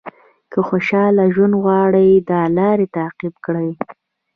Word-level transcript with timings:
که 0.51 0.59
خوشاله 0.67 1.25
ژوند 1.33 1.55
غواړئ 1.63 2.09
دا 2.29 2.41
لارې 2.57 2.87
تعقیب 2.97 3.33
کړئ. 3.45 3.69